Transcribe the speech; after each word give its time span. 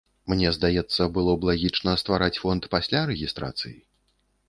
Мне 0.31 0.51
здаецца, 0.55 1.01
было 1.19 1.35
б 1.43 1.51
лагічна 1.51 1.95
ствараць 2.05 2.33
фонд 2.43 2.63
пасля 2.75 3.07
рэгістрацыі. 3.15 3.79